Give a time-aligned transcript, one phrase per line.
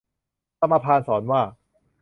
[0.59, 1.41] สมภารสอนว่า